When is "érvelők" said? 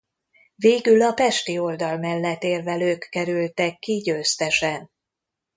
2.43-3.07